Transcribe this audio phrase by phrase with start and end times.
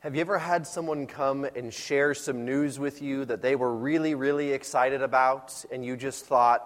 [0.00, 3.74] Have you ever had someone come and share some news with you that they were
[3.74, 6.64] really, really excited about, and you just thought,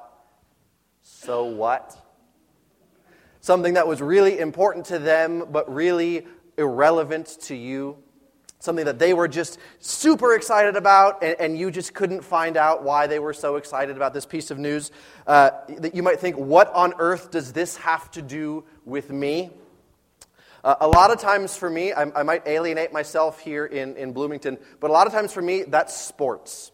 [1.01, 1.96] so what?
[3.40, 6.27] Something that was really important to them, but really
[6.59, 7.96] irrelevant to you.
[8.59, 12.83] Something that they were just super excited about, and, and you just couldn't find out
[12.83, 14.91] why they were so excited about this piece of news.
[15.27, 19.53] Uh, that you might think, what on earth does this have to do with me?
[20.64, 24.12] Uh, a lot of times for me, I, I, might alienate myself here in, in
[24.12, 26.70] Bloomington, but a lot of times for me, that's sports.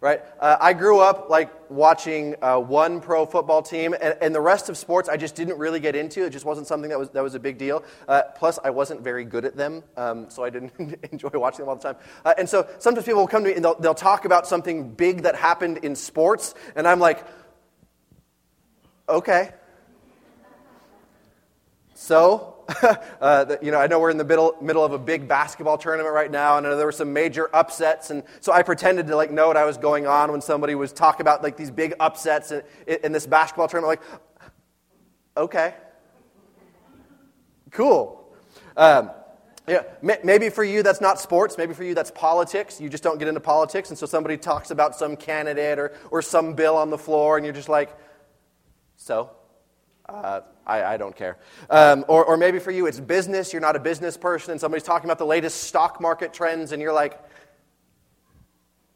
[0.00, 0.22] right?
[0.40, 4.70] Uh, I grew up like watching uh, one pro football team, and, and, the rest
[4.70, 6.24] of sports I just didn't really get into.
[6.24, 7.84] It just wasn't something that was, that was a big deal.
[8.08, 10.72] Uh, plus, I wasn't very good at them, um, so I didn't
[11.12, 11.96] enjoy watching them all the time.
[12.24, 14.94] Uh, and so sometimes people will come to me and they'll, they'll talk about something
[14.94, 17.26] big that happened in sports, and I'm like,
[19.06, 19.50] okay.
[22.02, 22.56] So,
[23.20, 26.12] uh, you know, I know we're in the middle, middle of a big basketball tournament
[26.12, 29.46] right now, and there were some major upsets, and so I pretended to like know
[29.46, 32.64] what I was going on when somebody was talking about like these big upsets in,
[33.04, 34.00] in this basketball tournament.
[34.00, 34.20] Like,
[35.36, 35.74] okay,
[37.70, 38.34] cool.
[38.76, 39.12] Um,
[39.68, 41.56] yeah, maybe for you that's not sports.
[41.56, 42.80] Maybe for you that's politics.
[42.80, 46.20] You just don't get into politics, and so somebody talks about some candidate or, or
[46.20, 47.96] some bill on the floor, and you're just like,
[48.96, 49.30] so.
[50.08, 51.38] Uh, I, I, don't care.
[51.70, 53.52] Um, or, or maybe for you, it's business.
[53.52, 56.80] You're not a business person, and somebody's talking about the latest stock market trends, and
[56.80, 57.20] you're like,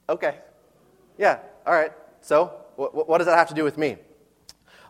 [0.09, 0.37] okay,
[1.19, 1.93] yeah, all right.
[2.21, 3.97] So, what, what does that have to do with me?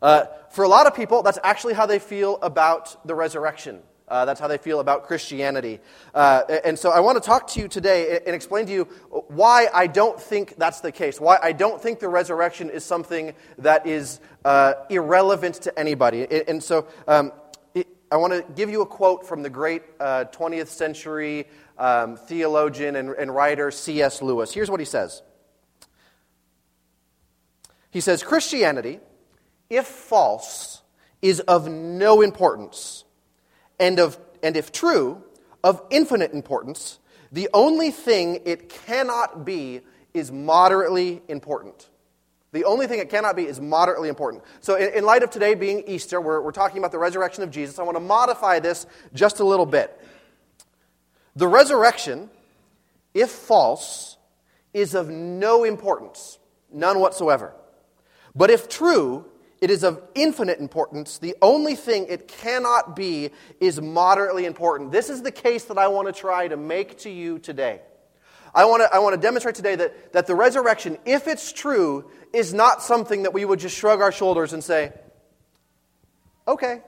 [0.03, 3.83] Uh, for a lot of people, that's actually how they feel about the resurrection.
[4.09, 5.81] Uh, that's how they feel about Christianity.
[6.15, 8.85] Uh, and so I want to talk to you today and explain to you
[9.29, 13.35] why I don't think that's the case, why I don't think the resurrection is something
[13.59, 16.27] that is uh, irrelevant to anybody.
[16.47, 17.33] And so um,
[18.11, 22.95] I want to give you a quote from the great 20th uh, century um, theologian
[22.95, 24.23] and, and writer C.S.
[24.23, 24.55] Lewis.
[24.55, 25.23] Here's what he says
[27.91, 29.01] He says, Christianity,
[29.69, 30.83] if false,
[31.21, 33.06] is of no importance
[33.79, 35.23] and, of, and if true,
[35.63, 36.99] of infinite importance,
[37.33, 39.81] the only thing it cannot be
[40.15, 41.89] is moderately important.
[42.53, 44.43] The only thing it cannot be is moderately important.
[44.61, 47.51] So, in, in light of today being Easter, we're, we're talking about the resurrection of
[47.51, 47.79] Jesus.
[47.79, 50.01] I want to modify this just a little bit.
[51.35, 52.31] The resurrection,
[53.13, 54.17] if false,
[54.73, 56.39] is of no importance,
[56.73, 57.53] none whatsoever.
[58.35, 59.27] But if true,
[59.61, 61.19] it is of infinite importance.
[61.19, 63.31] The only thing it cannot be
[63.61, 64.93] is moderately important.
[64.93, 67.81] This is the case that I want to try to make to you today.
[68.55, 72.11] I want to, I want to demonstrate today that, that the resurrection, if it's true,
[72.33, 74.93] is not something that we would just shrug our shoulders and say,
[76.49, 76.81] okay,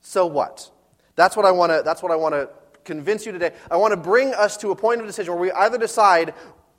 [0.00, 0.70] so what?
[1.14, 2.48] That's what I want to, that's what I want to
[2.84, 3.52] convince you today.
[3.70, 6.34] I want to bring us to a point of decision where we either decide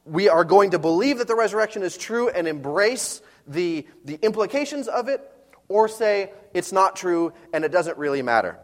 [0.06, 4.88] we are going to believe that the resurrection is true and embrace the, the implications
[4.88, 5.22] of it,
[5.70, 8.58] or say it's not true and it doesn't really matter.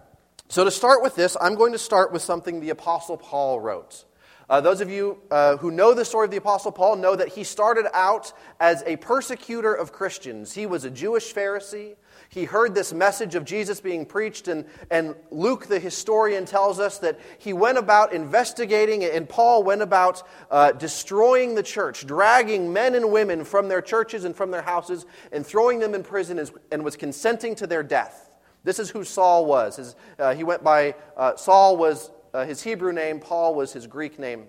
[0.50, 4.06] So, to start with this, I'm going to start with something the Apostle Paul wrote.
[4.50, 7.30] Uh, those of you uh, who know the story of the Apostle Paul know that
[7.30, 10.54] he started out as a persecutor of Christians.
[10.54, 11.96] He was a Jewish Pharisee.
[12.30, 16.98] He heard this message of Jesus being preached, and, and Luke, the historian, tells us
[17.00, 22.96] that he went about investigating, and Paul went about uh, destroying the church, dragging men
[22.96, 26.84] and women from their churches and from their houses, and throwing them in prison, and
[26.84, 28.32] was consenting to their death.
[28.64, 29.76] This is who Saul was.
[29.76, 33.88] His, uh, he went by, uh, Saul was uh, his Hebrew name, Paul was his
[33.88, 34.46] Greek name.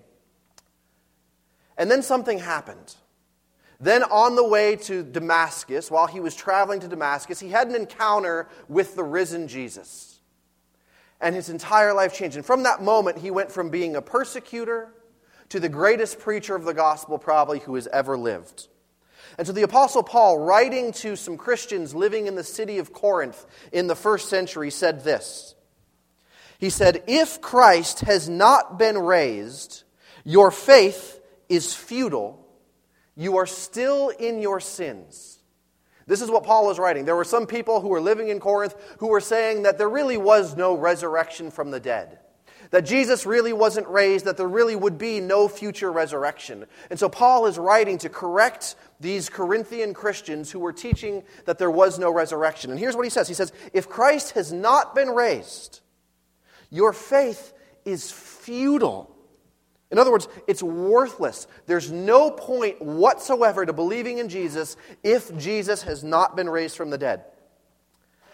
[1.77, 2.95] And then something happened.
[3.79, 7.75] Then, on the way to Damascus, while he was traveling to Damascus, he had an
[7.75, 10.19] encounter with the risen Jesus.
[11.19, 12.37] And his entire life changed.
[12.37, 14.93] And from that moment, he went from being a persecutor
[15.49, 18.67] to the greatest preacher of the gospel, probably, who has ever lived.
[19.37, 23.45] And so the Apostle Paul, writing to some Christians living in the city of Corinth
[23.73, 25.54] in the first century, said this
[26.65, 29.83] He said, If Christ has not been raised,
[30.23, 32.45] your faith is futile
[33.15, 35.39] you are still in your sins.
[36.05, 37.05] This is what Paul is writing.
[37.05, 40.17] There were some people who were living in Corinth who were saying that there really
[40.17, 42.19] was no resurrection from the dead.
[42.71, 46.65] That Jesus really wasn't raised, that there really would be no future resurrection.
[46.89, 51.71] And so Paul is writing to correct these Corinthian Christians who were teaching that there
[51.71, 52.71] was no resurrection.
[52.71, 55.81] And here's what he says He says, If Christ has not been raised,
[56.69, 57.53] your faith
[57.83, 59.15] is futile.
[59.91, 61.47] In other words, it's worthless.
[61.67, 66.89] There's no point whatsoever to believing in Jesus if Jesus has not been raised from
[66.89, 67.23] the dead.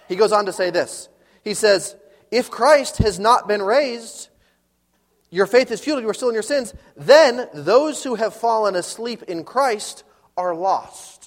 [0.08, 1.10] He goes on to say this
[1.44, 1.96] He says,
[2.32, 4.30] if Christ has not been raised,
[5.30, 8.76] your faith is futile, you are still in your sins, then those who have fallen
[8.76, 10.04] asleep in Christ
[10.38, 11.21] are lost.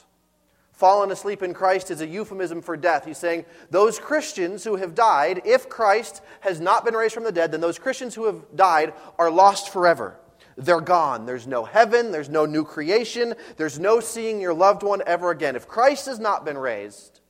[0.75, 3.05] Fallen asleep in Christ is a euphemism for death.
[3.05, 7.33] He's saying those Christians who have died, if Christ has not been raised from the
[7.33, 10.17] dead, then those Christians who have died are lost forever.
[10.57, 11.27] They're gone.
[11.27, 15.55] There's no heaven, there's no new creation, there's no seeing your loved one ever again.
[15.55, 17.21] If Christ has not been raised,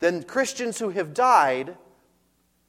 [0.00, 1.76] then Christians who have died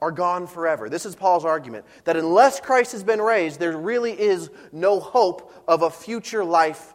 [0.02, 0.90] are gone forever.
[0.90, 5.52] This is Paul's argument that unless Christ has been raised, there really is no hope
[5.68, 6.94] of a future life,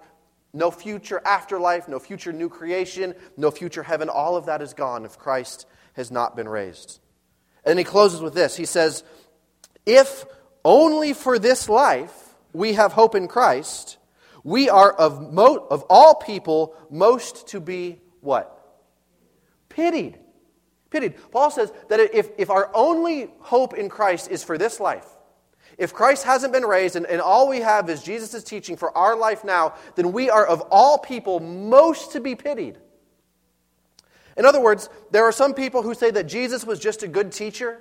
[0.52, 4.08] no future afterlife, no future new creation, no future heaven.
[4.08, 7.00] All of that is gone if Christ has not been raised.
[7.64, 9.05] And he closes with this He says,
[9.87, 10.25] If
[10.64, 13.99] only for this life we have hope in Christ,
[14.43, 18.56] we are of, mo- of all people most to be what?
[19.69, 20.19] Pitied
[20.91, 21.14] pitied.
[21.31, 25.06] Paul says that if, if our only hope in Christ is for this life,
[25.81, 29.17] if Christ hasn't been raised and, and all we have is Jesus' teaching for our
[29.17, 32.77] life now, then we are of all people most to be pitied.
[34.37, 37.32] In other words, there are some people who say that Jesus was just a good
[37.32, 37.79] teacher,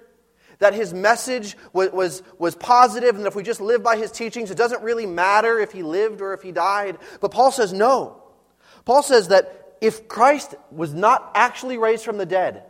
[0.60, 4.50] that his message was, was, was positive, and if we just live by his teachings,
[4.50, 6.98] it doesn't really matter if he lived or if he died.
[7.20, 8.24] But Paul says no.
[8.86, 12.64] Paul says that if Christ was not actually raised from the dead,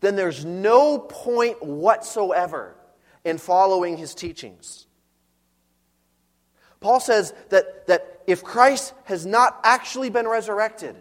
[0.00, 2.76] then there's no point whatsoever
[3.24, 4.86] in following his teachings.
[6.80, 10.96] Paul says that, that if Christ has not actually been resurrected,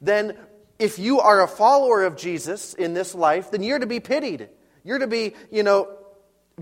[0.00, 0.36] then
[0.78, 4.50] if you are a follower of Jesus in this life, then you're to be pitied.
[4.82, 5.88] You're to be, you know,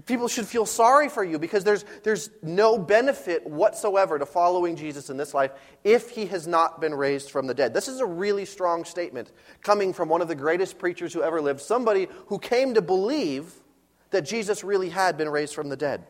[0.07, 5.11] people should feel sorry for you because there's, there's no benefit whatsoever to following Jesus
[5.11, 5.51] in this life
[5.85, 7.75] if he has not been raised from the dead.
[7.75, 9.33] This is a really strong statement
[9.63, 13.53] coming from one of the greatest preachers who ever lived, somebody who came to believe
[14.13, 16.05] that Jesus really had been raised from the dead.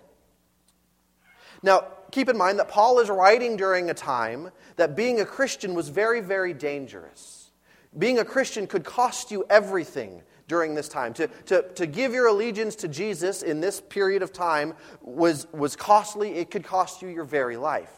[1.62, 5.74] Now, keep in mind that Paul is writing during a time that being a Christian
[5.74, 7.50] was very, very dangerous.
[7.96, 11.14] Being a Christian could cost you everything during this time.
[11.14, 15.76] To, to, to give your allegiance to Jesus in this period of time was, was
[15.76, 16.34] costly.
[16.34, 17.90] It could cost you your very life.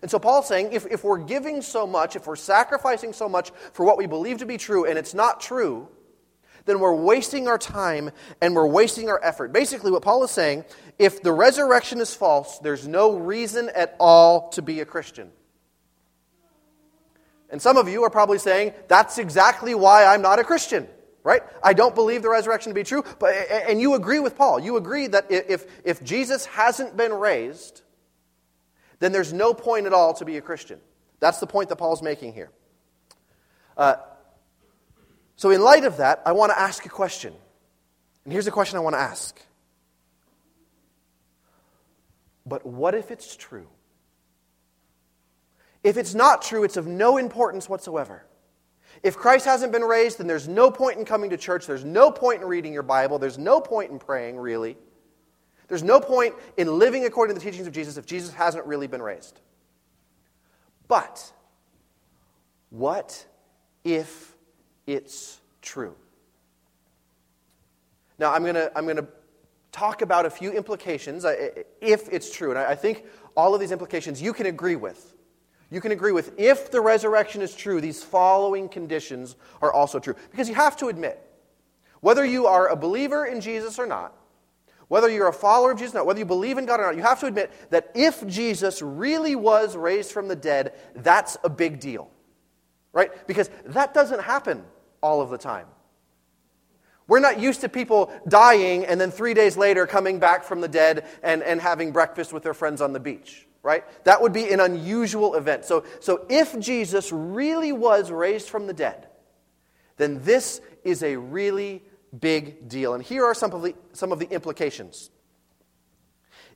[0.00, 3.52] And so Paul's saying if, if we're giving so much, if we're sacrificing so much
[3.72, 5.88] for what we believe to be true, and it's not true,
[6.64, 8.10] then we're wasting our time
[8.40, 9.52] and we're wasting our effort.
[9.52, 10.64] Basically, what Paul is saying
[10.98, 15.30] if the resurrection is false, there's no reason at all to be a Christian.
[17.50, 20.88] And some of you are probably saying, that's exactly why I'm not a Christian
[21.24, 21.42] right?
[21.62, 24.60] I don't believe the resurrection to be true, but, and you agree with Paul.
[24.60, 27.82] You agree that if, if Jesus hasn't been raised,
[28.98, 30.80] then there's no point at all to be a Christian.
[31.20, 32.50] That's the point that Paul's making here.
[33.76, 33.96] Uh,
[35.36, 37.34] so, in light of that, I want to ask a question.
[38.24, 39.40] And here's the question I want to ask.
[42.46, 43.68] But what if it's true?
[45.82, 48.24] If it's not true, it's of no importance whatsoever.
[49.02, 51.66] If Christ hasn't been raised, then there's no point in coming to church.
[51.66, 53.18] There's no point in reading your Bible.
[53.18, 54.76] There's no point in praying, really.
[55.66, 58.86] There's no point in living according to the teachings of Jesus if Jesus hasn't really
[58.86, 59.40] been raised.
[60.86, 61.32] But
[62.70, 63.26] what
[63.82, 64.31] if
[64.86, 65.94] it's true?
[68.18, 69.06] Now, I'm going to I'm to
[69.72, 71.34] talk about a few implications uh,
[71.80, 72.50] if it's true.
[72.50, 73.04] And I think
[73.36, 75.12] all of these implications you can agree with
[75.72, 80.14] you can agree with if the resurrection is true, these following conditions are also true.
[80.30, 81.18] Because you have to admit,
[82.00, 84.14] whether you are a believer in Jesus or not,
[84.88, 86.96] whether you're a follower of Jesus or not, whether you believe in God or not,
[86.96, 91.48] you have to admit that if Jesus really was raised from the dead, that's a
[91.48, 92.10] big deal.
[92.92, 93.26] Right?
[93.26, 94.64] Because that doesn't happen
[95.00, 95.66] all of the time.
[97.08, 100.68] We're not used to people dying and then three days later coming back from the
[100.68, 103.84] dead and, and having breakfast with their friends on the beach right?
[104.04, 105.64] That would be an unusual event.
[105.64, 109.08] So, so if Jesus really was raised from the dead,
[109.96, 111.82] then this is a really
[112.18, 112.94] big deal.
[112.94, 115.10] And here are some of the, some of the implications.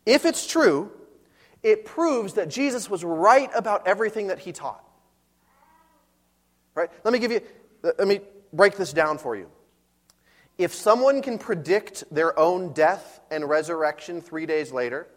[0.04, 0.90] If it's true,
[1.62, 4.82] it proves that Jesus was right about everything that he taught.
[6.76, 6.90] Right?
[7.02, 7.40] Let me give you,
[7.82, 8.20] let me
[8.52, 9.48] break this down for you.
[10.58, 15.08] If someone can predict their own death and resurrection three days later,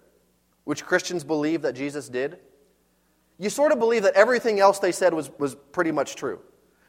[0.63, 2.39] which Christians believe that Jesus did,
[3.37, 6.39] you sort of believe that everything else they said was, was pretty much true.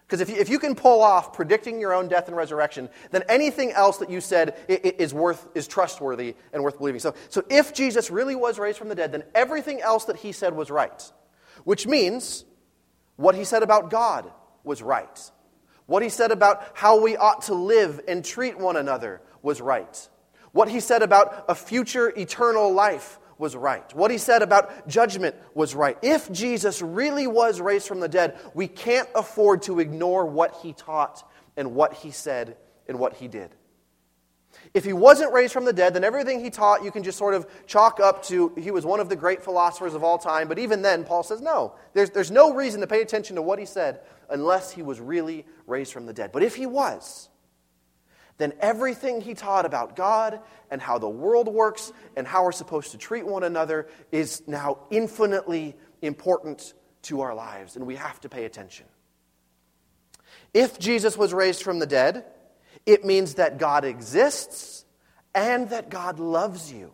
[0.06, 3.22] Because if you, if you can pull off predicting your own death and resurrection, then
[3.28, 7.00] anything else that you said is, worth, is trustworthy and worth believing.
[7.00, 10.32] So, so if Jesus really was raised from the dead, then everything else that he
[10.32, 11.12] said was right.
[11.62, 12.44] Which means
[13.14, 14.32] what he said about God
[14.64, 15.30] was right.
[15.86, 20.08] What he said about how we ought to live and treat one another was right.
[20.52, 23.92] What he said about a future eternal life was right.
[23.94, 25.96] What he said about judgment was right.
[26.02, 30.72] If Jesus really was raised from the dead, we can't afford to ignore what he
[30.74, 33.54] taught and what he said and what he did.
[34.72, 37.34] If he wasn't raised from the dead, then everything he taught you can just sort
[37.34, 40.46] of chalk up to he was one of the great philosophers of all time.
[40.46, 43.58] But even then, Paul says, no, there's, there's no reason to pay attention to what
[43.58, 46.30] he said unless he was really raised from the dead.
[46.30, 47.28] But if he was,
[48.38, 52.92] then everything he taught about God and how the world works and how we're supposed
[52.92, 58.28] to treat one another is now infinitely important to our lives, and we have to
[58.28, 58.86] pay attention.
[60.54, 62.24] If Jesus was raised from the dead,
[62.86, 64.84] it means that God exists
[65.34, 66.92] and that God loves you.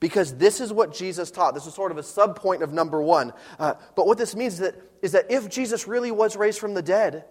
[0.00, 1.54] Because this is what Jesus taught.
[1.54, 3.32] This is sort of a subpoint of number one.
[3.58, 6.74] Uh, but what this means is that, is that if Jesus really was raised from
[6.74, 7.24] the dead,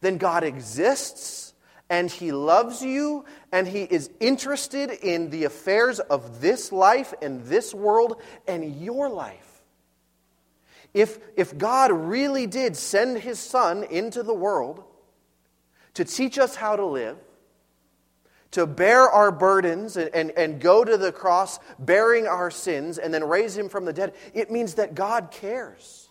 [0.00, 1.54] then God exists
[1.88, 7.44] and He loves you and He is interested in the affairs of this life and
[7.44, 9.62] this world and your life.
[10.92, 14.84] If, if God really did send His Son into the world,
[15.94, 17.16] to teach us how to live,
[18.52, 23.12] to bear our burdens and, and, and go to the cross bearing our sins and
[23.12, 26.08] then raise him from the dead, it means that God cares.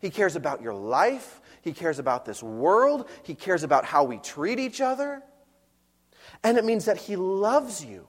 [0.00, 4.18] He cares about your life, He cares about this world, He cares about how we
[4.18, 5.22] treat each other.
[6.42, 8.06] And it means that He loves you.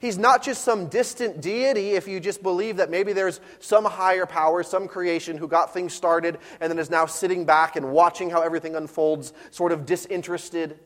[0.00, 4.24] He's not just some distant deity if you just believe that maybe there's some higher
[4.24, 8.30] power, some creation who got things started and then is now sitting back and watching
[8.30, 10.80] how everything unfolds, sort of disinterested.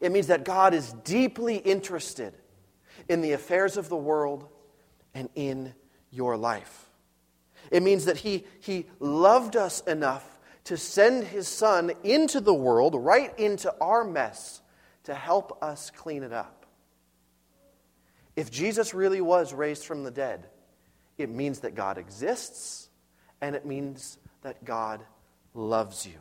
[0.00, 2.34] It means that God is deeply interested
[3.08, 4.48] in the affairs of the world
[5.14, 5.72] and in
[6.10, 6.90] your life.
[7.70, 12.96] It means that He, he loved us enough to send His Son into the world,
[12.96, 14.60] right into our mess,
[15.04, 16.57] to help us clean it up.
[18.38, 20.46] If Jesus really was raised from the dead,
[21.18, 22.88] it means that God exists
[23.40, 25.00] and it means that God
[25.54, 26.20] loves you.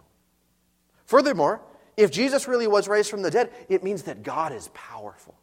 [1.06, 1.62] Furthermore,
[1.96, 5.36] if Jesus really was raised from the dead, it means that God is powerful.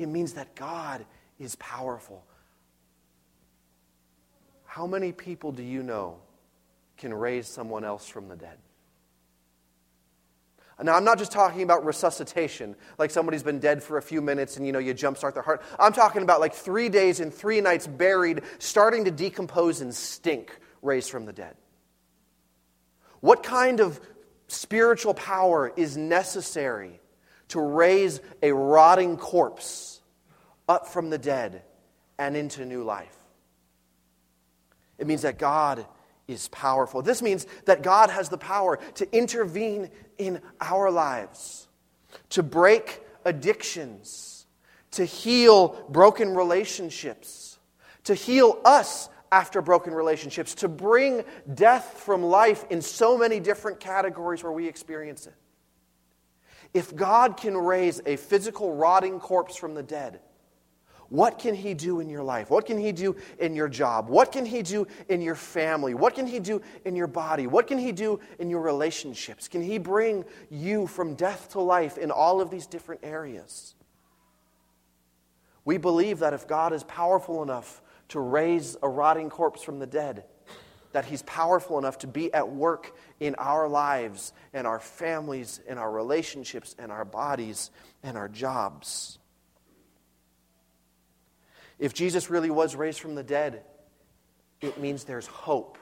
[0.00, 1.06] It means that God
[1.38, 2.24] is powerful.
[4.64, 6.16] How many people do you know
[6.98, 8.58] can raise someone else from the dead?
[10.82, 14.58] Now, I'm not just talking about resuscitation, like somebody's been dead for a few minutes
[14.58, 15.62] and you know you jumpstart their heart.
[15.78, 20.58] I'm talking about like three days and three nights buried, starting to decompose and stink,
[20.82, 21.56] raised from the dead.
[23.20, 23.98] What kind of
[24.48, 27.00] spiritual power is necessary
[27.48, 30.02] to raise a rotting corpse
[30.68, 31.62] up from the dead
[32.18, 33.16] and into new life?
[34.98, 35.86] It means that God
[36.28, 37.02] is powerful.
[37.02, 41.68] This means that God has the power to intervene in our lives,
[42.30, 44.46] to break addictions,
[44.92, 47.58] to heal broken relationships,
[48.04, 53.80] to heal us after broken relationships, to bring death from life in so many different
[53.80, 55.34] categories where we experience it.
[56.72, 60.20] If God can raise a physical rotting corpse from the dead,
[61.08, 62.50] what can He do in your life?
[62.50, 64.08] What can He do in your job?
[64.08, 65.94] What can He do in your family?
[65.94, 67.46] What can He do in your body?
[67.46, 69.48] What can He do in your relationships?
[69.48, 73.74] Can He bring you from death to life in all of these different areas?
[75.64, 79.86] We believe that if God is powerful enough to raise a rotting corpse from the
[79.86, 80.24] dead,
[80.92, 85.78] that He's powerful enough to be at work in our lives and our families and
[85.78, 87.70] our relationships and our bodies
[88.02, 89.18] and our jobs.
[91.78, 93.62] If Jesus really was raised from the dead,
[94.60, 95.78] it means there's hope.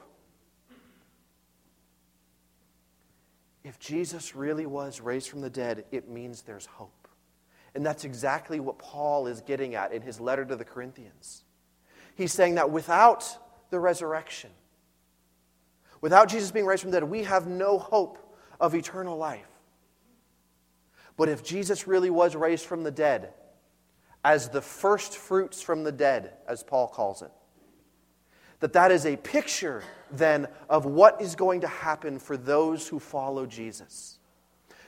[3.62, 7.08] If Jesus really was raised from the dead, it means there's hope.
[7.74, 11.44] And that's exactly what Paul is getting at in his letter to the Corinthians.
[12.14, 13.26] He's saying that without
[13.70, 14.50] the resurrection,
[16.00, 18.18] without Jesus being raised from the dead, we have no hope
[18.60, 19.48] of eternal life.
[21.16, 23.32] But if Jesus really was raised from the dead,
[24.24, 27.30] as the first fruits from the dead, as Paul calls it.
[28.60, 32.98] That that is a picture then of what is going to happen for those who
[32.98, 34.18] follow Jesus.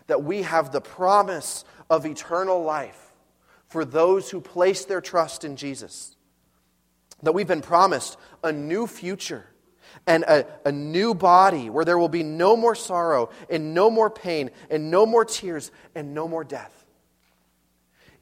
[0.06, 3.12] That we have the promise of eternal life
[3.68, 6.16] for those who place their trust in Jesus.
[7.22, 9.46] That we've been promised a new future
[10.06, 14.08] and a, a new body where there will be no more sorrow and no more
[14.08, 16.75] pain and no more tears and no more death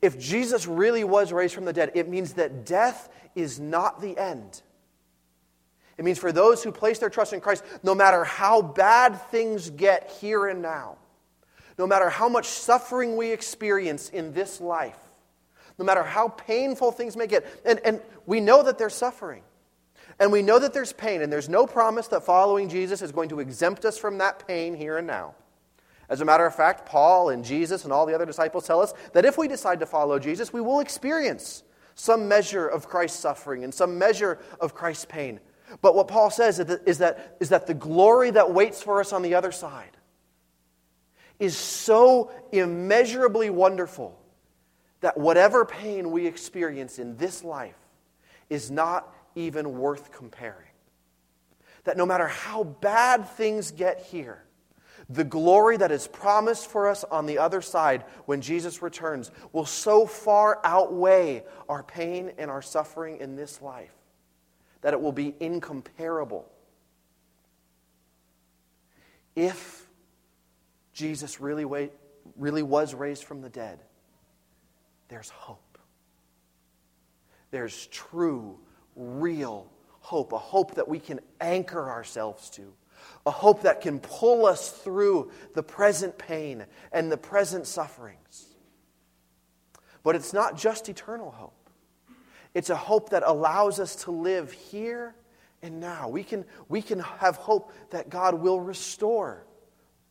[0.02, 4.16] if Jesus really was raised from the dead, it means that death is not the
[4.18, 4.62] end.
[5.96, 9.70] It means for those who place their trust in Christ, no matter how bad things
[9.70, 10.96] get here and now,
[11.78, 14.98] no matter how much suffering we experience in this life,
[15.78, 19.42] no matter how painful things may get, and, and we know that there's suffering,
[20.18, 23.28] and we know that there's pain, and there's no promise that following Jesus is going
[23.28, 25.34] to exempt us from that pain here and now.
[26.08, 28.92] As a matter of fact, Paul and Jesus and all the other disciples tell us
[29.12, 31.62] that if we decide to follow Jesus, we will experience
[31.94, 35.40] some measure of Christ's suffering and some measure of Christ's pain.
[35.80, 39.22] But what Paul says is that, is that, the glory that waits for us on
[39.22, 39.96] the other side
[41.38, 44.18] is so immeasurably wonderful
[45.00, 47.76] that whatever pain we experience in this life
[48.48, 50.68] is not even worth comparing.
[51.84, 54.43] That no matter how bad things get here,
[55.08, 59.66] the glory that is promised for us on the other side when Jesus returns will
[59.66, 63.92] so far outweigh our pain and our suffering in this life
[64.80, 66.46] that it will be incomparable.
[69.34, 69.86] If
[70.92, 71.92] Jesus really, wait,
[72.36, 73.80] really was raised from the dead,
[75.08, 75.78] there's hope.
[77.50, 78.58] There's true,
[78.96, 79.70] real
[80.00, 82.72] hope, a hope that we can anchor ourselves to
[83.26, 88.46] a hope that can pull us through the present pain and the present sufferings.
[90.02, 91.70] But it's not just eternal hope,
[92.52, 95.14] it's a hope that allows us to live here
[95.62, 96.08] and now.
[96.08, 99.46] We can, we can have hope that God will restore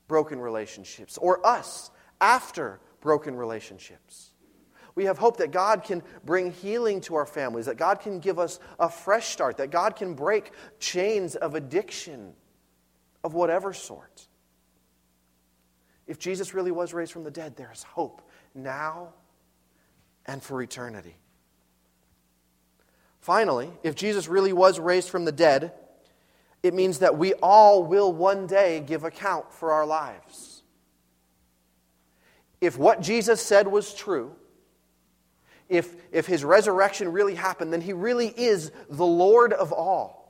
[0.07, 4.31] broken relationships or us after broken relationships.
[4.95, 8.37] We have hope that God can bring healing to our families, that God can give
[8.39, 12.33] us a fresh start, that God can break chains of addiction
[13.23, 14.27] of whatever sort.
[16.07, 18.21] If Jesus really was raised from the dead, there is hope
[18.53, 19.13] now
[20.25, 21.15] and for eternity.
[23.21, 25.71] Finally, if Jesus really was raised from the dead,
[26.61, 30.63] it means that we all will one day give account for our lives.
[32.59, 34.33] If what Jesus said was true,
[35.69, 40.22] if, if his resurrection really happened, then he really is the Lord of all.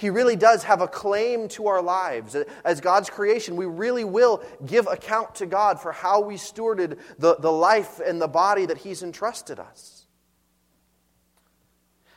[0.00, 2.34] He really does have a claim to our lives.
[2.64, 7.36] As God's creation, we really will give account to God for how we stewarded the,
[7.36, 10.06] the life and the body that He's entrusted us.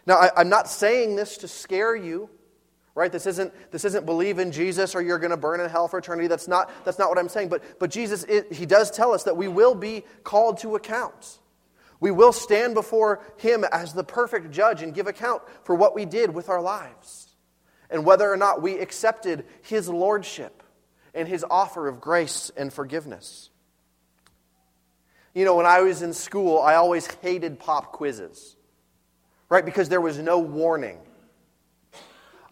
[0.05, 2.29] Now, I, am not saying this to scare you,
[2.95, 3.11] right?
[3.11, 5.99] This isn't, this isn't believe in Jesus or you're going to burn in hell for
[5.99, 6.29] eternity.
[6.29, 7.49] That's not, that's not what I'm saying.
[7.49, 11.39] But, but Jesus, it, He does tell us that we will be called to account.
[11.99, 16.05] We will stand before Him as the perfect judge and give account for what we
[16.05, 17.27] did with our lives
[17.89, 20.63] and whether or not we accepted his lordship
[21.13, 23.49] and his offer of grace and forgiveness.
[25.33, 28.55] You know, when I was in school, I always hated pop quizzes,
[29.49, 29.65] right?
[29.65, 30.99] Because there was no warning.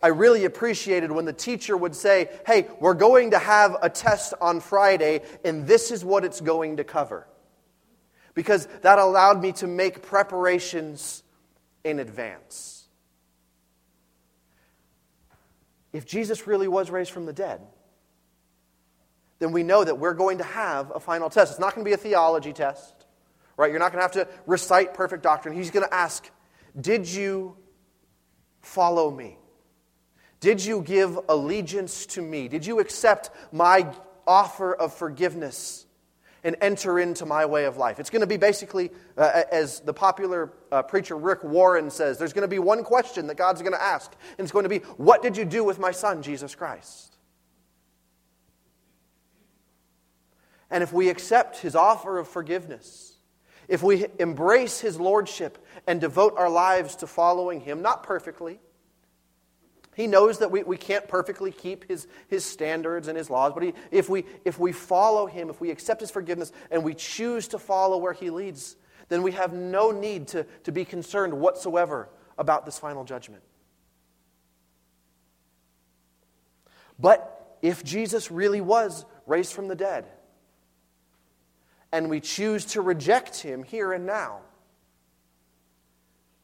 [0.03, 4.33] I really appreciated when the teacher would say, Hey, we're going to have a test
[4.41, 7.27] on Friday, and this is what it's going to cover.
[8.33, 11.21] Because that allowed me to make preparations
[11.83, 12.80] in advance.
[15.93, 17.61] If Jesus really was raised from the dead,
[19.39, 21.51] then we know that we're going to have a final test.
[21.51, 22.93] It's not going to be a theology test,
[23.57, 23.71] right?
[23.71, 25.55] You're not going to have to recite perfect doctrine.
[25.55, 26.29] He's going to ask,
[26.79, 27.57] Did you
[28.61, 29.37] follow me?
[30.39, 32.47] Did you give allegiance to me?
[32.47, 33.87] Did you accept my
[34.25, 35.85] offer of forgiveness
[36.43, 37.99] and enter into my way of life.
[37.99, 42.33] It's going to be basically, uh, as the popular uh, preacher Rick Warren says, there's
[42.33, 44.79] going to be one question that God's going to ask, and it's going to be,
[44.97, 47.15] What did you do with my son, Jesus Christ?
[50.71, 53.17] And if we accept his offer of forgiveness,
[53.67, 58.59] if we embrace his lordship and devote our lives to following him, not perfectly,
[59.95, 63.63] he knows that we, we can't perfectly keep his, his standards and his laws, but
[63.63, 67.49] he, if, we, if we follow him, if we accept his forgiveness, and we choose
[67.49, 68.77] to follow where he leads,
[69.09, 73.43] then we have no need to, to be concerned whatsoever about this final judgment.
[76.97, 80.05] But if Jesus really was raised from the dead,
[81.91, 84.39] and we choose to reject him here and now,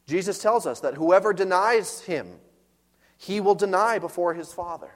[0.06, 2.38] Jesus tells us that whoever denies him,
[3.18, 4.90] he will deny before his Father.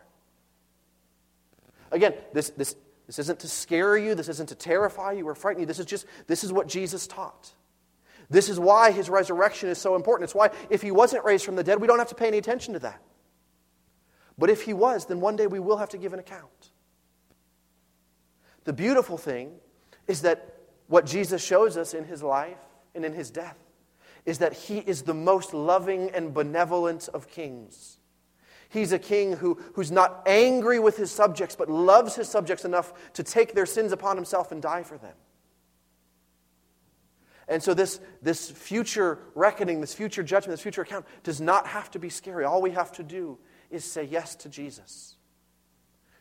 [1.90, 2.74] Again, this, this,
[3.06, 5.66] this isn't to scare you, this isn't to terrify you or frighten you.
[5.66, 7.52] This is just, this is what Jesus taught.
[8.30, 10.24] This is why his resurrection is so important.
[10.24, 12.38] It's why, if he wasn't raised from the dead, we don't have to pay any
[12.38, 13.02] attention to that.
[14.38, 16.70] But if he was, then one day we will have to give an account.
[18.64, 19.52] The beautiful thing
[20.06, 20.56] is that
[20.86, 22.58] what Jesus shows us in his life
[22.94, 23.58] and in his death
[24.24, 27.98] is that he is the most loving and benevolent of kings.
[28.72, 32.94] He's a king who, who's not angry with his subjects, but loves his subjects enough
[33.12, 35.12] to take their sins upon himself and die for them.
[37.48, 41.90] And so, this, this future reckoning, this future judgment, this future account does not have
[41.90, 42.46] to be scary.
[42.46, 43.36] All we have to do
[43.70, 45.16] is say yes to Jesus,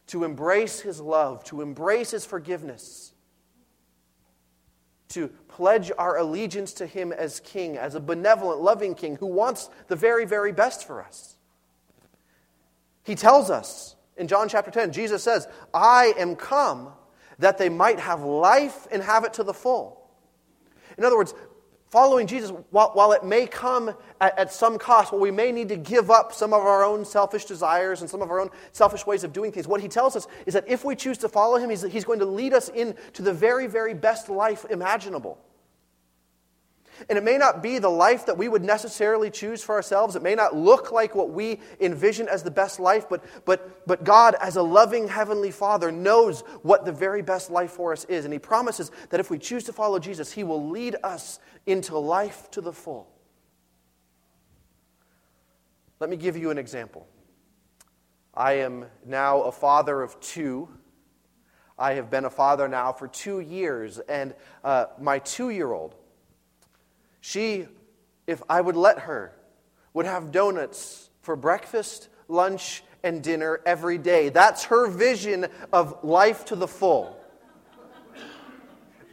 [0.07, 3.13] to embrace his love, to embrace his forgiveness,
[5.09, 9.69] to pledge our allegiance to him as king, as a benevolent, loving king who wants
[9.87, 11.37] the very, very best for us.
[13.03, 16.89] He tells us in John chapter 10, Jesus says, I am come
[17.39, 20.09] that they might have life and have it to the full.
[20.97, 21.33] In other words,
[21.89, 25.69] following Jesus, while, while it may come at, at some cost, while we may need
[25.69, 29.05] to give up some of our own selfish desires and some of our own selfish
[29.07, 31.57] ways of doing things, what he tells us is that if we choose to follow
[31.57, 35.39] him, he's, he's going to lead us into the very, very best life imaginable.
[37.09, 40.15] And it may not be the life that we would necessarily choose for ourselves.
[40.15, 44.03] It may not look like what we envision as the best life, but, but, but
[44.03, 48.25] God, as a loving Heavenly Father, knows what the very best life for us is.
[48.25, 51.97] And He promises that if we choose to follow Jesus, He will lead us into
[51.97, 53.07] life to the full.
[55.99, 57.07] Let me give you an example.
[58.33, 60.69] I am now a father of two.
[61.77, 64.33] I have been a father now for two years, and
[64.63, 65.95] uh, my two year old
[67.21, 67.67] she,
[68.27, 69.33] if I would let her,
[69.93, 74.29] would have donuts for breakfast, lunch, and dinner every day.
[74.29, 77.17] That's her vision of life to the full.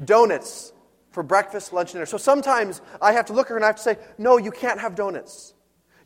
[0.05, 0.73] donuts
[1.11, 2.07] for breakfast, lunch, and dinner.
[2.07, 4.51] So sometimes I have to look at her and I have to say, No, you
[4.51, 5.55] can't have donuts.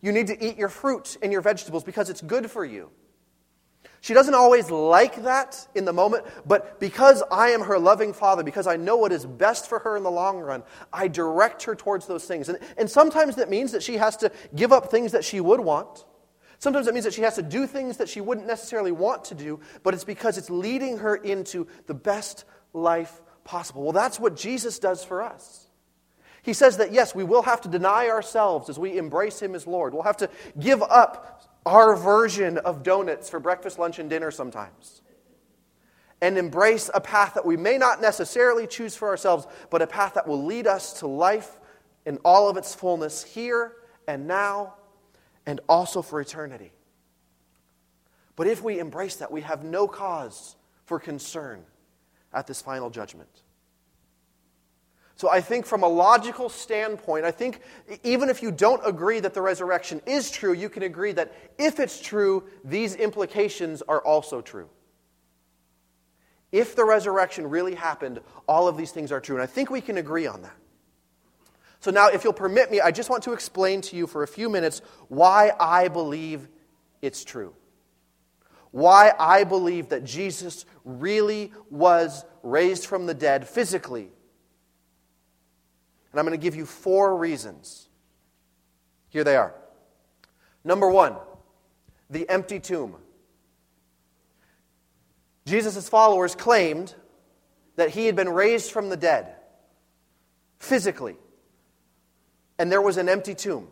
[0.01, 2.91] You need to eat your fruit and your vegetables because it's good for you.
[4.03, 8.43] She doesn't always like that in the moment, but because I am her loving father,
[8.43, 11.77] because I know what is best for her in the long run, I direct her
[11.77, 12.49] towards those things.
[12.49, 15.61] And, and sometimes that means that she has to give up things that she would
[15.61, 16.05] want.
[16.59, 19.37] Sometimes it means that she has to do things that she wouldn't necessarily want to
[19.37, 23.85] do, but it's because it's leading her into the best life possible.
[23.85, 25.69] Well, that's what Jesus does for us.
[26.43, 29.65] He says that, yes, we will have to deny ourselves as we embrace Him as
[29.65, 29.95] Lord.
[29.95, 35.03] We'll have to give up our version of donuts for breakfast, lunch, and dinner sometimes.
[36.20, 40.14] And embrace a path that we may not necessarily choose for ourselves, but a path
[40.14, 41.59] that will lead us to life
[42.07, 43.72] in all of its fullness here
[44.07, 44.75] and now,
[45.46, 46.72] and also for eternity.
[48.37, 51.64] But if we embrace that, we have no cause for concern
[52.33, 53.41] at this final judgment.
[55.16, 57.61] So I think from a logical standpoint, I think
[58.03, 61.79] even if you don't agree that the resurrection is true, you can agree that if
[61.79, 64.68] it's true, these implications are also true.
[66.51, 69.37] If the resurrection really happened, all of these things are true.
[69.37, 70.57] And I think we can agree on that.
[71.81, 74.29] So now, if you'll permit me, I just want to explain to you for a
[74.29, 76.48] few minutes why I believe
[77.01, 77.55] it's true.
[78.70, 84.11] Why I believe that Jesus really was raised from the dead physically
[86.12, 87.88] and I'm going to give you four reasons.
[89.09, 89.55] Here they are.
[90.62, 91.16] Number one,
[92.09, 92.96] the empty tomb.
[95.46, 96.94] Jesus' followers claimed
[97.77, 99.35] that he had been raised from the dead,
[100.59, 101.16] physically,
[102.59, 103.68] and there was an empty tomb.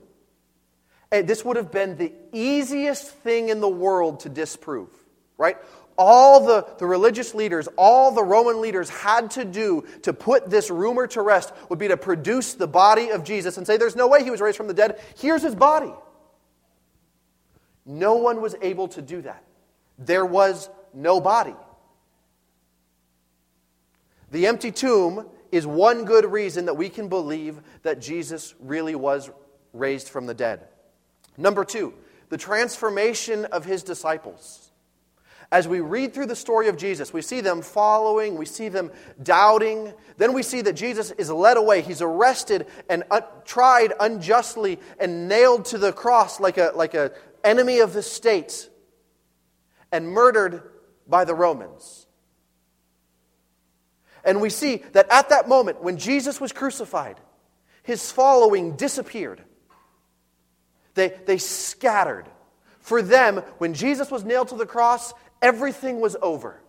[1.12, 4.90] And this would have been the easiest thing in the world to disprove,
[5.37, 5.57] right?
[6.00, 10.70] All the, the religious leaders, all the Roman leaders had to do to put this
[10.70, 14.08] rumor to rest would be to produce the body of Jesus and say, There's no
[14.08, 14.98] way he was raised from the dead.
[15.18, 15.92] Here's his body.
[17.84, 19.44] No one was able to do that.
[19.98, 21.54] There was no body.
[24.30, 29.28] The empty tomb is one good reason that we can believe that Jesus really was
[29.74, 30.66] raised from the dead.
[31.36, 31.92] Number two,
[32.30, 34.69] the transformation of his disciples.
[35.52, 38.92] As we read through the story of Jesus, we see them following, we see them
[39.20, 39.92] doubting.
[40.16, 41.82] Then we see that Jesus is led away.
[41.82, 47.12] He's arrested and un- tried unjustly and nailed to the cross like a like a
[47.42, 48.68] enemy of the state
[49.90, 50.62] and murdered
[51.08, 52.06] by the Romans.
[54.24, 57.18] And we see that at that moment, when Jesus was crucified,
[57.82, 59.42] his following disappeared.
[60.94, 62.26] They, they scattered.
[62.80, 66.61] For them, when Jesus was nailed to the cross, Everything was over.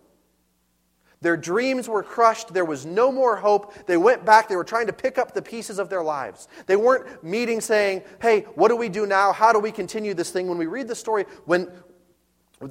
[1.20, 2.52] Their dreams were crushed.
[2.52, 3.86] There was no more hope.
[3.86, 4.48] They went back.
[4.48, 6.48] They were trying to pick up the pieces of their lives.
[6.66, 9.32] They weren't meeting saying, hey, what do we do now?
[9.32, 10.48] How do we continue this thing?
[10.48, 11.70] When we read the story, when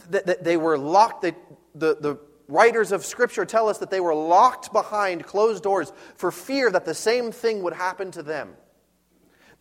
[0.10, 1.36] they were locked, the,
[1.76, 6.70] the writers of Scripture tell us that they were locked behind closed doors for fear
[6.72, 8.56] that the same thing would happen to them.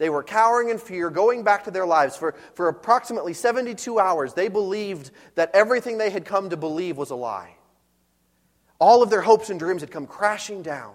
[0.01, 2.17] They were cowering in fear, going back to their lives.
[2.17, 7.11] For, for approximately 72 hours, they believed that everything they had come to believe was
[7.11, 7.55] a lie.
[8.79, 10.95] All of their hopes and dreams had come crashing down.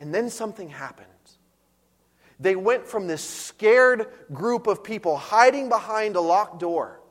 [0.00, 1.08] And then something happened.
[2.40, 7.02] They went from this scared group of people hiding behind a locked door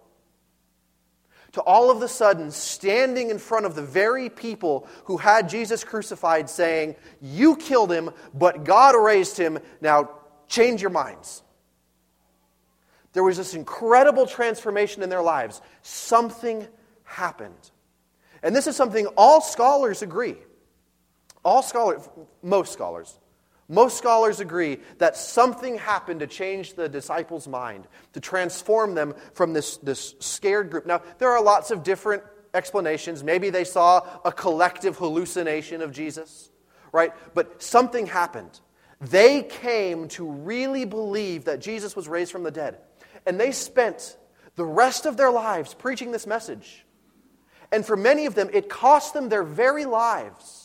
[1.54, 5.84] to all of the sudden standing in front of the very people who had Jesus
[5.84, 9.60] crucified saying, You killed him, but God raised him.
[9.80, 10.10] Now
[10.48, 11.44] change your minds.
[13.14, 15.62] There was this incredible transformation in their lives.
[15.84, 16.68] Something
[17.04, 17.72] happened.
[18.42, 20.36] And this is something all scholars agree.
[21.46, 22.10] All scholars,
[22.42, 23.20] most scholars,
[23.70, 29.54] most scholars agree that something happened to change the disciples' mind, to transform them from
[29.54, 30.86] this, this scared group.
[30.86, 32.24] Now, there are lots of different
[32.54, 33.24] explanations.
[33.24, 36.50] Maybe they saw a collective hallucination of Jesus,
[36.92, 37.14] right?
[37.34, 38.60] But something happened.
[39.00, 42.78] They came to really believe that Jesus was raised from the dead.
[43.26, 44.18] And they spent
[44.56, 46.86] the rest of their lives preaching this message.
[47.72, 50.63] And for many of them, it cost them their very lives.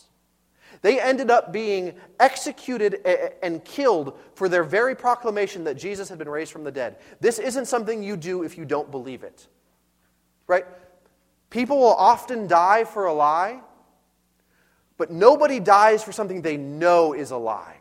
[0.81, 3.05] They ended up being executed
[3.43, 6.97] and killed for their very proclamation that Jesus had been raised from the dead.
[7.19, 9.47] This isn't something you do if you don't believe it.
[10.47, 10.65] Right?
[11.49, 13.59] People will often die for a lie,
[14.97, 17.77] but nobody dies for something they know is a lie.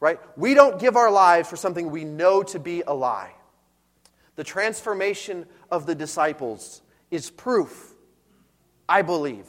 [0.00, 0.18] Right?
[0.36, 3.32] We don't give our lives for something we know to be a lie.
[4.36, 7.94] The transformation of the disciples is proof,
[8.88, 9.46] I believe,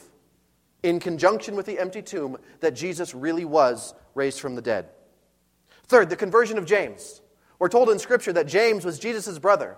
[0.83, 4.89] in conjunction with the empty tomb that Jesus really was raised from the dead.
[5.87, 7.21] Third, the conversion of James.
[7.57, 9.75] We're told in Scripture that James was Jesus' brother.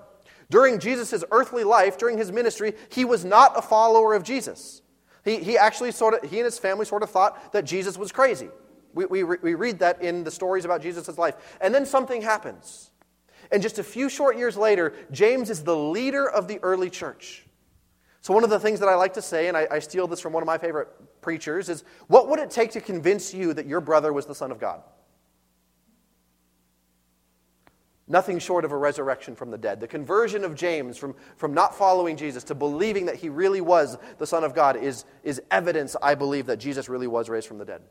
[0.49, 4.81] During Jesus' earthly life, during his ministry, he was not a follower of Jesus.
[5.23, 8.11] He, he actually sort of, he and his family sort of thought that Jesus was
[8.11, 8.49] crazy.
[8.93, 11.57] We, we, we read that in the stories about Jesus' life.
[11.61, 12.91] And then something happens.
[13.51, 17.45] And just a few short years later, James is the leader of the early church.
[18.21, 20.19] So, one of the things that I like to say, and I, I, steal this
[20.19, 20.89] from one of my favorite
[21.21, 24.51] preachers, is what would it take to convince you that your brother was the Son
[24.51, 24.83] of God?
[28.07, 29.79] Nothing short of a resurrection from the dead.
[29.79, 33.97] The conversion of James from, from not following Jesus to believing that he really was
[34.19, 37.57] the Son of God is, is evidence, I believe, that Jesus really was raised from
[37.57, 37.81] the dead.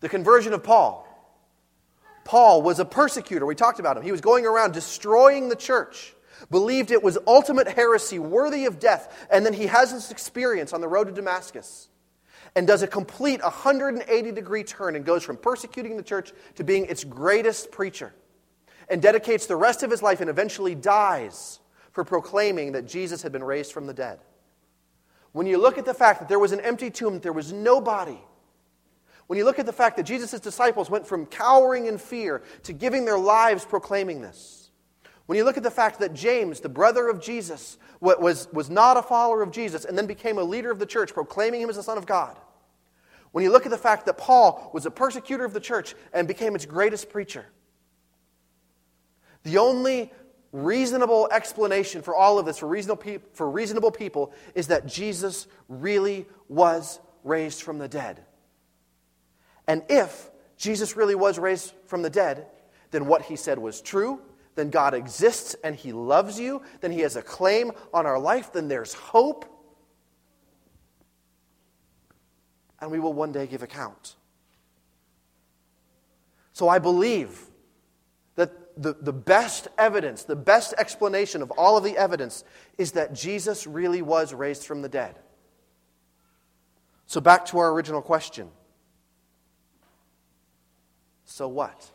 [0.00, 1.08] The conversion of Paul.
[2.24, 3.46] Paul was a persecutor.
[3.46, 4.02] We talked about him.
[4.02, 6.14] He was going around destroying the church
[6.50, 10.80] believed it was ultimate heresy, worthy of death, and then he has this experience on
[10.80, 11.88] the road to Damascus
[12.54, 16.86] and does a complete 180 degree turn and goes from persecuting the church to being
[16.86, 18.12] its greatest preacher
[18.88, 21.60] and dedicates the rest of his life and eventually dies
[21.92, 24.18] for proclaiming that Jesus had been raised from the dead.
[25.32, 27.80] When you look at the fact that there was an empty tomb, there was no
[27.80, 28.20] body,
[29.26, 32.74] when you look at the fact that Jesus' disciples went from cowering in fear to
[32.74, 34.61] giving their lives proclaiming this,
[35.26, 38.96] when you look at the fact that James, the brother of Jesus, was, was not
[38.96, 41.76] a follower of Jesus and then became a leader of the church, proclaiming him as
[41.76, 42.36] the Son of God.
[43.30, 46.26] When you look at the fact that Paul was a persecutor of the church and
[46.26, 47.46] became its greatest preacher.
[49.44, 50.12] The only
[50.50, 55.46] reasonable explanation for all of this, for reasonable, pe- for reasonable people, is that Jesus
[55.68, 58.24] really was raised from the dead.
[59.66, 62.46] And if Jesus really was raised from the dead,
[62.90, 64.20] then what he said was true
[64.54, 68.52] then God exists and He loves you, then He has a claim on our life,
[68.52, 69.44] then there's hope.
[72.80, 74.16] And we will one day give account.
[76.52, 77.40] So I believe
[78.34, 82.44] that the, the best evidence, the best explanation of all of the evidence
[82.76, 85.18] is that Jesus really was raised from the dead.
[87.06, 88.48] So back to our original question.
[91.24, 91.90] So what?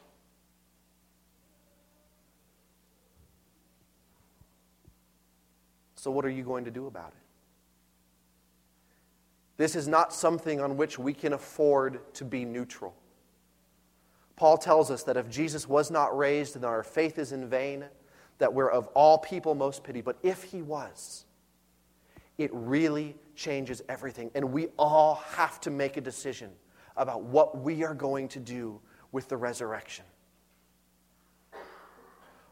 [6.07, 7.21] So, what are you going to do about it?
[9.57, 12.95] This is not something on which we can afford to be neutral.
[14.37, 17.83] Paul tells us that if Jesus was not raised, then our faith is in vain,
[18.37, 19.99] that we're of all people most pity.
[19.99, 21.25] But if he was,
[22.37, 24.31] it really changes everything.
[24.33, 26.51] And we all have to make a decision
[26.95, 28.79] about what we are going to do
[29.11, 30.05] with the resurrection.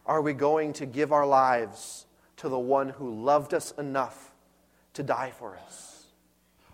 [0.06, 2.06] Are we going to give our lives
[2.38, 4.32] to the one who loved us enough
[4.94, 6.06] to die for us?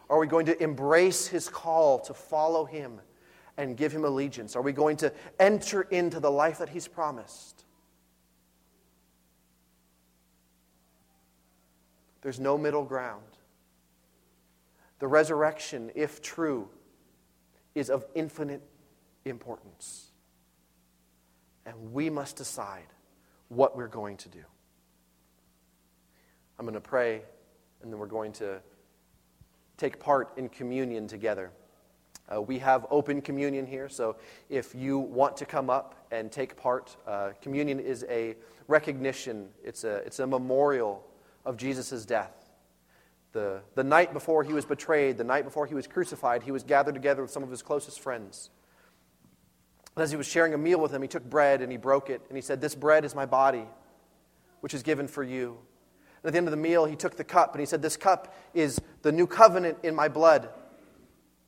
[0.10, 3.00] Are we going to embrace his call to follow him
[3.58, 4.56] and give him allegiance?
[4.56, 7.64] Are we going to enter into the life that he's promised?
[12.22, 13.24] There's no middle ground.
[15.00, 16.70] The resurrection, if true,
[17.74, 18.62] is of infinite
[19.26, 20.12] importance.
[21.66, 22.88] and we must decide
[23.50, 24.44] what we're going to do.
[26.62, 27.24] I'm going to pray,
[27.82, 28.62] and then we're going to
[29.78, 31.50] take part in communion together.
[32.32, 34.16] Uh, we have open communion here, so
[34.48, 38.36] if you want to come up and take part, uh, communion is a
[38.68, 41.04] recognition, it's a, it's a memorial
[41.46, 42.52] of Jesus' death.
[43.32, 46.62] The, the night before he was betrayed, the night before he was crucified, he was
[46.62, 48.52] gathered together with some of his closest friends.
[49.98, 52.22] As he was sharing a meal with them, he took bread and he broke it,
[52.30, 53.66] and he said, This bread is my body,
[54.60, 55.58] which is given for you.
[56.24, 57.98] And at the end of the meal, he took the cup and he said, This
[57.98, 60.50] cup is the new covenant in my blood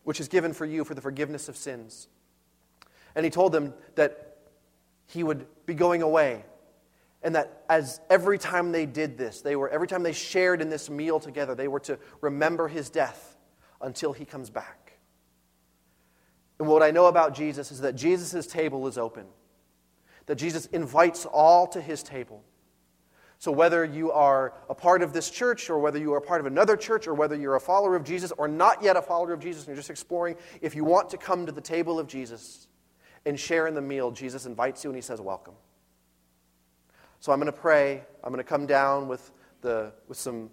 [0.03, 2.07] which is given for you for the forgiveness of sins.
[3.15, 4.37] And he told them that
[5.07, 6.43] he would be going away.
[7.21, 10.69] And that as every time they did this, they were every time they shared in
[10.69, 13.37] this meal together, they were to remember his death
[13.81, 14.93] until he comes back.
[16.59, 19.25] And what I know about Jesus is that Jesus' table is open.
[20.25, 22.43] That Jesus invites all to his table.
[23.43, 26.39] So, whether you are a part of this church, or whether you are a part
[26.39, 29.33] of another church, or whether you're a follower of Jesus, or not yet a follower
[29.33, 32.07] of Jesus, and you're just exploring, if you want to come to the table of
[32.07, 32.69] Jesus
[33.25, 35.55] and share in the meal, Jesus invites you and he says, Welcome.
[37.19, 38.05] So, I'm going to pray.
[38.23, 39.29] I'm going to come down with,
[39.59, 40.49] the, with some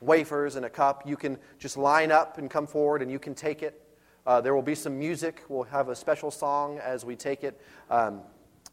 [0.00, 1.04] wafers and a cup.
[1.06, 3.80] You can just line up and come forward and you can take it.
[4.26, 5.44] Uh, there will be some music.
[5.48, 7.60] We'll have a special song as we take it.
[7.88, 8.22] Um,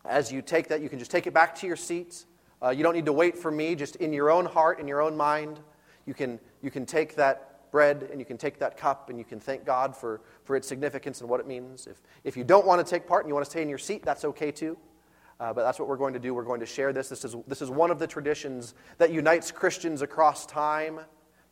[0.06, 2.26] as you take that, you can just take it back to your seats.
[2.64, 5.02] Uh, you don't need to wait for me, just in your own heart, in your
[5.02, 5.60] own mind.
[6.06, 9.26] You can, you can take that bread and you can take that cup and you
[9.26, 11.88] can thank God for, for its significance and what it means.
[11.88, 13.78] If, if you don't want to take part and you want to stay in your
[13.80, 14.78] seat, that's okay too.
[15.40, 16.34] Uh, but that's what we're going to do.
[16.34, 17.10] We're going to share this.
[17.10, 21.00] This is, this is one of the traditions that unites Christians across time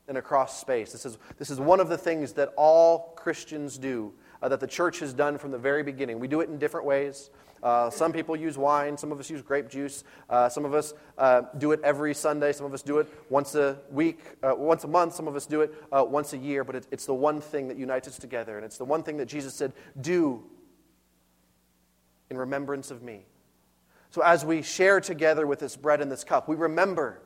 [0.08, 0.92] and across space.
[0.92, 4.68] This is, this is one of the things that all Christians do, uh, that the
[4.68, 6.20] church has done from the very beginning.
[6.20, 7.30] We do it in different ways.
[7.64, 8.98] Uh, some people use wine.
[8.98, 10.04] Some of us use grape juice.
[10.30, 12.54] Uh, some of us uh, do it every Sunday.
[12.54, 15.14] Some of us do it once a week, uh, once a month.
[15.14, 16.64] Some of us do it uh, once a year.
[16.64, 18.58] But it, it's the one thing that unites us together.
[18.58, 20.44] And it's the one thing that Jesus said, Do
[22.30, 23.26] in remembrance of me.
[24.10, 27.22] So as we share together with this bread and this cup, we remember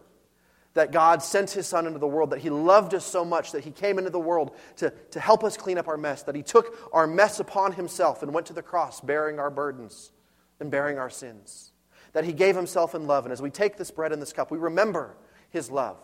[0.75, 3.63] that God sent his Son into the world, that he loved us so much that
[3.63, 6.43] he came into the world to, to help us clean up our mess, that he
[6.43, 10.11] took our mess upon himself and went to the cross bearing our burdens
[10.59, 11.71] and bearing our sins.
[12.11, 13.25] That he gave himself in love.
[13.25, 15.15] And as we take this bread and this cup, we remember
[15.49, 15.97] his love.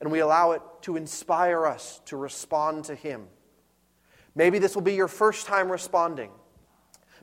[0.00, 3.26] And we allow it to inspire us to respond to him.
[4.34, 6.30] Maybe this will be your first time responding.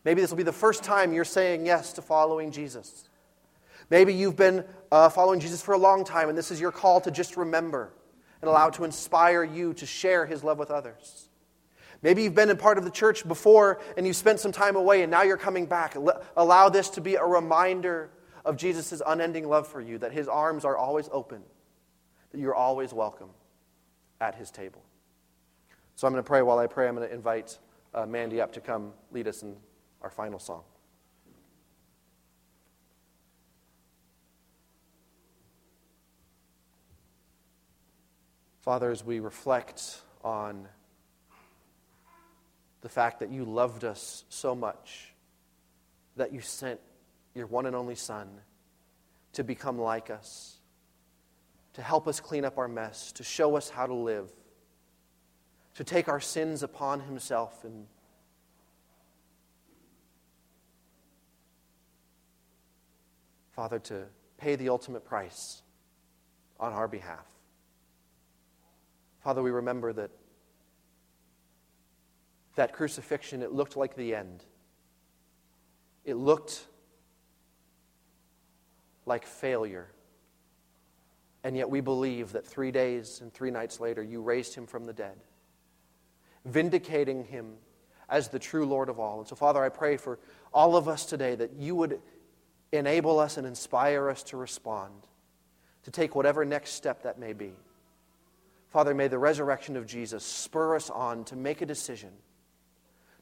[0.04, 3.09] Maybe this will be the first time you're saying yes to following Jesus.
[3.90, 7.02] Maybe you've been uh, following Jesus for a long time, and this is your call
[7.02, 7.92] to just remember
[8.42, 11.30] and allow it to inspire you to share his love with others.
[12.02, 15.02] Maybe you've been a part of the church before and you've spent some time away
[15.02, 15.98] and now you're coming back.
[16.38, 18.10] Allow this to be a reminder
[18.46, 21.42] of Jesus' unending love for you, that his arms are always open,
[22.32, 23.30] that you're always welcome
[24.22, 24.82] at his table.
[25.96, 26.42] So I'm going to pray.
[26.42, 27.58] While I pray, I'm going to invite
[27.94, 29.58] uh, Mandy up to come lead us in
[30.02, 30.64] our final song.
[38.70, 40.68] Father, as we reflect on
[42.82, 45.12] the fact that you loved us so much
[46.18, 46.80] that you sent
[47.34, 48.30] your one and only Son
[49.34, 50.60] to become like us,
[51.74, 54.30] to help us clean up our mess, to show us how to live,
[55.74, 57.88] to take our sins upon Himself and
[63.54, 64.04] Father, to
[64.38, 65.64] pay the ultimate price
[66.60, 67.26] on our behalf.
[69.24, 70.12] Father, we remember that
[72.56, 74.44] that crucifixion, it looked like the end.
[76.04, 76.66] It looked
[79.06, 79.88] like failure.
[81.44, 84.86] And yet we believe that three days and three nights later, you raised him from
[84.86, 85.16] the dead,
[86.44, 87.54] vindicating him
[88.10, 89.20] as the true Lord of all.
[89.20, 90.20] And so, Father, I pray for
[90.54, 92.02] all of us today that you would
[92.74, 95.08] enable us and inspire us to respond,
[95.84, 97.54] to take whatever next step that may be.
[98.70, 102.12] Father, may the resurrection of Jesus spur us on to make a decision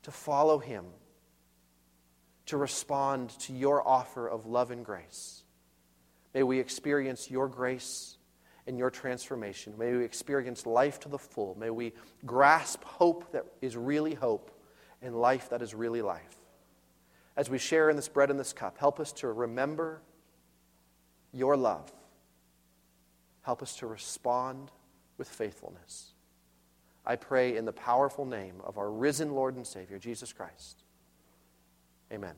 [0.04, 0.86] to follow Him,
[2.46, 5.44] to respond to your offer of love and grace.
[6.34, 8.18] May we experience your grace
[8.68, 9.74] and your transformation.
[9.78, 11.58] May we experience life to the full.
[11.60, 11.94] May we
[12.26, 14.52] grasp hope that is really hope
[15.02, 16.38] and life that is really life.
[17.36, 20.02] As we share in this bread and this cup, help us to remember
[21.32, 21.92] your love.
[23.42, 24.72] Help us to respond
[25.18, 26.14] with faithfulness.
[27.06, 30.84] I pray in the powerful name of our risen Lord and Savior, Jesus Christ.
[32.12, 32.36] Amen.